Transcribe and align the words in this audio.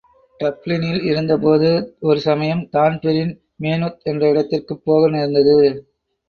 டப்ளினில் 0.39 1.01
இருந்தபோது 1.01 1.69
ஒருசமயம் 2.03 2.63
தான்பிரீன் 2.71 3.31
மேனுத் 3.61 4.01
என்ற 4.03 4.31
இடத்திற்குப்போக 4.31 5.11
நேர்ந்தது. 5.11 5.55